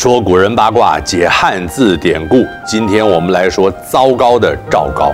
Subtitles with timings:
[0.00, 2.42] 说古人八卦，解汉字典故。
[2.66, 5.12] 今天我们来说糟糕的赵高。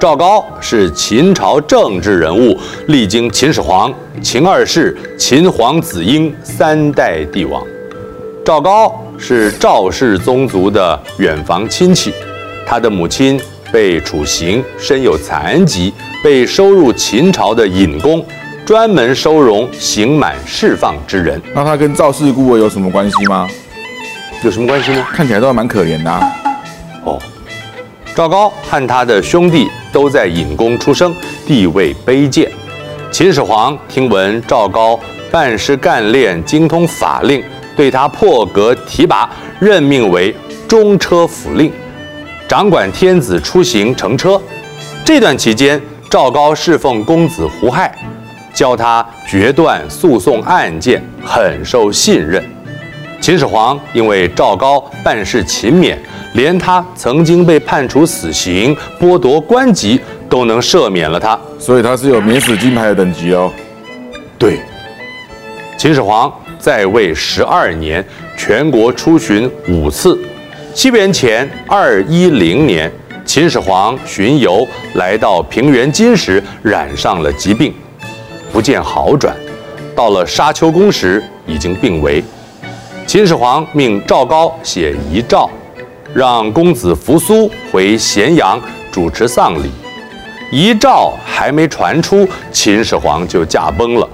[0.00, 7.62] 赵高是秦朝政治人物，历经秦始皇、秦二世、秦皇子婴三代帝王。
[8.44, 12.12] 赵高是赵氏宗族的远房亲戚，
[12.66, 13.40] 他的母亲
[13.70, 18.26] 被处刑，身有残疾，被收入秦朝的隐宫，
[18.66, 21.40] 专门收容刑满释放之人。
[21.54, 23.48] 那他跟赵氏孤儿有什么关系吗？
[24.44, 25.06] 有什么关系呢？
[25.10, 26.20] 看起来都还蛮可怜的啊。
[27.04, 27.18] 哦，
[28.14, 32.52] 赵高和他的兄弟都在隐宫出生，地位卑贱。
[33.10, 37.42] 秦始皇听闻赵高办事干练，精通法令，
[37.74, 40.36] 对他破格提拔，任命为
[40.68, 41.72] 中车府令，
[42.46, 44.38] 掌管天子出行乘车。
[45.06, 47.96] 这段期间，赵高侍奉公子胡亥，
[48.52, 52.44] 教他决断诉讼案件，很受信任。
[53.24, 55.96] 秦始皇因为赵高办事勤勉，
[56.34, 63.50] 连他曾经被判处死刑、剥夺官籍都能赦免了他，所以他是有免死金牌的等级哦。
[64.38, 64.60] 对，
[65.78, 70.18] 秦始皇在位十二年，全国出巡五次。
[70.74, 72.92] 西元前二一零年，
[73.24, 77.72] 秦始皇巡游来到平原津时，染上了疾病，
[78.52, 79.34] 不见好转，
[79.96, 82.22] 到了沙丘宫时，已经病危。
[83.14, 85.48] 秦始皇命赵高写遗诏，
[86.12, 89.70] 让公子扶苏回咸阳主持丧礼。
[90.50, 94.08] 遗诏还没传出，秦始皇就驾崩了。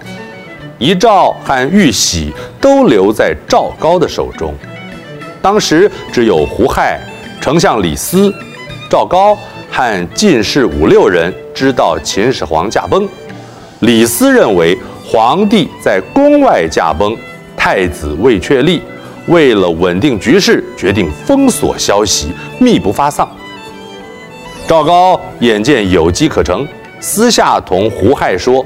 [0.78, 4.52] 遗诏和玉玺都留在赵高的手中。
[5.40, 7.00] 当时只有胡亥、
[7.40, 8.30] 丞相李斯、
[8.90, 9.34] 赵高
[9.70, 13.08] 和进士五六人知道秦始皇驾崩。
[13.78, 17.16] 李斯认为皇帝在宫外驾崩。
[17.62, 18.80] 太子未确立，
[19.26, 23.28] 为了稳定局势，决定封锁消息，密不发丧。
[24.66, 26.66] 赵高眼见有机可乘，
[27.00, 28.64] 私下同胡亥说：“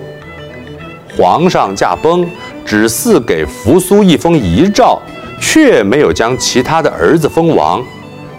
[1.18, 2.24] 皇上驾崩，
[2.64, 5.02] 只赐给扶苏一封遗诏，
[5.40, 7.82] 却没有将其他的儿子封王。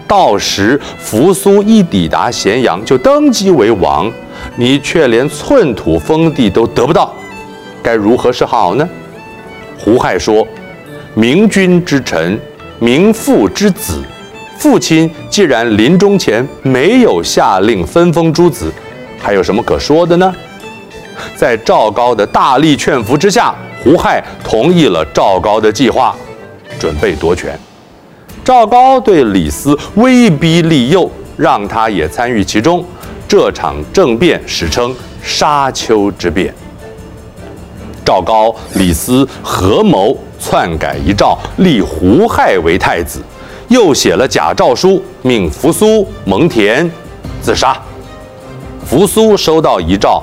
[0.08, 4.10] 到时扶苏一抵达咸阳，就登基为王，
[4.56, 7.14] 你却连寸土封地都得不到，
[7.84, 8.88] 该如何是好呢？”
[9.86, 10.46] 胡亥说
[11.14, 12.40] ：“明君之臣，
[12.80, 14.02] 明父之子，
[14.58, 18.74] 父亲既然临终前没有下令分封诸子，
[19.22, 20.34] 还有什么可说的呢？”
[21.38, 23.54] 在赵高的大力劝服之下，
[23.84, 26.16] 胡亥同意了赵高的计划，
[26.80, 27.56] 准备夺权。
[28.44, 31.08] 赵高对李斯威逼利诱，
[31.38, 32.84] 让他也参与其中。
[33.28, 36.52] 这场政变史称沙丘之变。
[38.06, 43.20] 赵高、李斯合谋篡改遗诏，立胡亥为太子，
[43.68, 46.88] 又写了假诏书，命扶苏、蒙恬
[47.42, 47.76] 自杀。
[48.86, 50.22] 扶苏收到遗诏，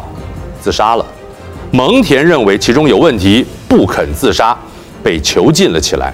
[0.61, 1.05] 自杀了。
[1.73, 4.57] 蒙恬认为其中有问题，不肯自杀，
[5.03, 6.13] 被囚禁了起来。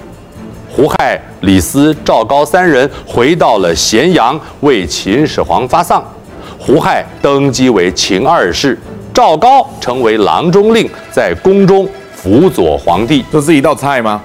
[0.71, 6.03] 胡亥、李斯、赵高三人回到了咸阳，为秦始皇发丧。
[6.59, 8.79] 胡亥登基为秦二世。
[9.19, 13.25] 赵高成为郎中令，在宫中辅佐皇帝。
[13.33, 14.23] 这是一道菜吗？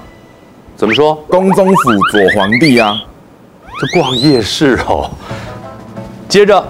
[0.77, 1.15] 怎么说？
[1.27, 3.01] 宫中辅佐皇帝啊？
[3.81, 5.09] 这逛夜市哦。
[6.29, 6.63] 接着，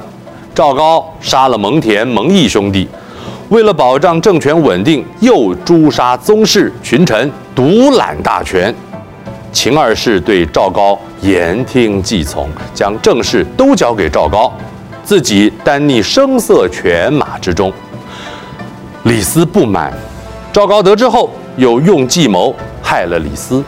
[0.56, 2.88] 赵高杀了蒙恬、蒙毅兄弟，
[3.50, 8.74] 为了保障政权稳定，又诛杀宗室群臣，独揽大权。
[9.52, 14.50] 秦二世对赵高言听计从，将政事都交给赵高，
[15.04, 17.70] 自己耽溺声色犬马之中。
[19.04, 19.92] 李斯不满，
[20.54, 23.62] 赵高得知后又用计谋害了李斯。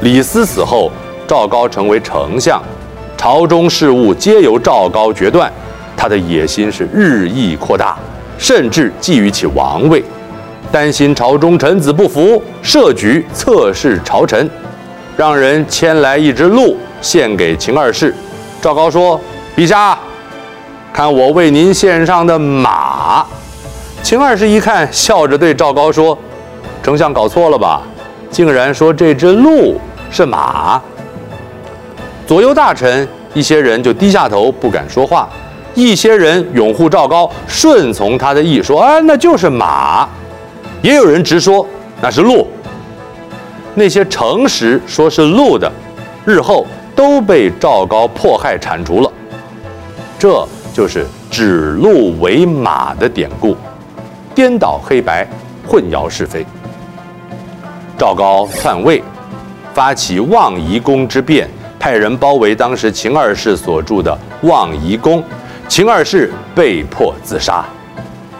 [0.00, 0.92] 李斯死后，
[1.26, 2.62] 赵高成为丞相，
[3.16, 5.52] 朝中事务皆由赵高决断。
[5.96, 7.96] 他的野心是日益扩大，
[8.38, 10.04] 甚至觊觎起王位，
[10.70, 14.48] 担心朝中臣子不服，设局测试朝臣，
[15.16, 18.14] 让人牵来一只鹿献给秦二世。
[18.62, 19.20] 赵高说
[19.56, 19.98] ：“陛下，
[20.92, 23.26] 看我为您献上的马。”
[24.04, 26.16] 秦二世一看，笑着对赵高说
[26.84, 27.80] ：“丞相搞错了吧？
[28.30, 29.80] 竟然说这只鹿
[30.10, 30.78] 是马。”
[32.28, 35.26] 左右大臣一些人就低下头，不敢说话；
[35.74, 40.06] 一些人拥护赵高，顺从他的意，说：“啊，那就是马。”
[40.82, 41.66] 也有人直说
[42.02, 42.46] 那是鹿。
[43.74, 45.72] 那些诚实说是鹿的，
[46.26, 49.10] 日后都被赵高迫害铲除了。
[50.18, 53.56] 这就是指鹿为马的典故。
[54.34, 55.26] 颠倒黑白，
[55.66, 56.44] 混淆是非。
[57.96, 59.00] 赵高篡位，
[59.72, 61.48] 发起望夷宫之变，
[61.78, 65.22] 派人包围当时秦二世所住的望夷宫，
[65.68, 67.64] 秦二世被迫自杀。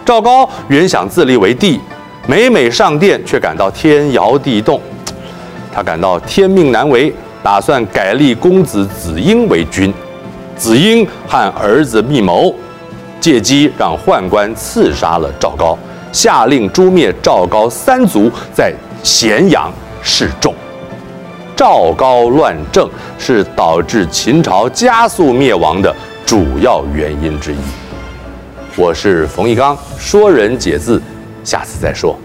[0.05, 1.81] 赵高原想自立为帝，
[2.27, 4.81] 每每上殿却感到天摇地动，
[5.73, 9.95] 他感到天命难违，打算改立公子子婴为君。
[10.57, 12.55] 子婴和儿子密谋，
[13.25, 15.79] 借机让宦官刺杀了赵高，
[16.13, 18.71] 下令诛灭赵高三族，在
[19.03, 19.73] 咸阳
[20.03, 20.55] 示众。
[21.57, 22.87] 赵高乱政
[23.19, 27.57] 是导致秦朝加速灭亡的主要原因之一。
[28.77, 31.01] 我是冯一刚，说人解字，
[31.43, 32.19] 下次再说。